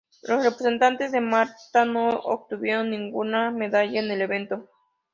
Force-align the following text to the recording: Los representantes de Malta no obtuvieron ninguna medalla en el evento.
Los 0.23 0.43
representantes 0.43 1.11
de 1.11 1.21
Malta 1.21 1.85
no 1.85 2.09
obtuvieron 2.09 2.89
ninguna 2.89 3.51
medalla 3.51 3.99
en 3.99 4.09
el 4.09 4.23
evento. 4.23 4.67